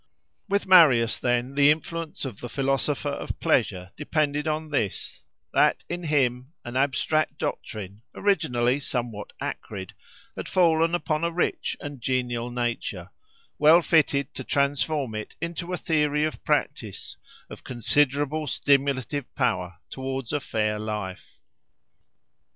With 0.49 0.65
Marius, 0.65 1.19
then, 1.19 1.53
the 1.53 1.69
influence 1.69 2.25
of 2.25 2.39
the 2.39 2.49
philosopher 2.49 3.11
of 3.11 3.39
pleasure 3.39 3.91
depended 3.95 4.47
on 4.47 4.71
this, 4.71 5.19
that 5.53 5.83
in 5.87 6.05
him 6.05 6.53
an 6.65 6.75
abstract 6.75 7.37
doctrine, 7.37 8.01
originally 8.15 8.79
somewhat 8.79 9.31
acrid, 9.39 9.93
had 10.35 10.49
fallen 10.49 10.95
upon 10.95 11.23
a 11.23 11.29
rich 11.29 11.77
and 11.79 12.01
genial 12.01 12.49
nature, 12.49 13.11
well 13.59 13.83
fitted 13.83 14.33
to 14.33 14.43
transform 14.43 15.13
it 15.13 15.35
into 15.39 15.71
a 15.71 15.77
theory 15.77 16.23
of 16.25 16.43
practice, 16.43 17.17
of 17.47 17.63
considerable 17.63 18.47
stimulative 18.47 19.25
power 19.35 19.75
towards 19.91 20.33
a 20.33 20.39
fair 20.39 20.79
life. 20.79 21.37